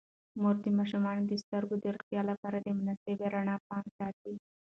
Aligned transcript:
مور 0.41 0.55
د 0.65 0.67
ماشومانو 0.77 1.23
د 1.27 1.31
سترګو 1.43 1.75
د 1.79 1.85
روغتیا 1.95 2.21
لپاره 2.31 2.57
د 2.61 2.67
مناسب 2.77 3.17
رڼا 3.33 3.55
پام 3.67 3.85
ساتي. 3.97 4.33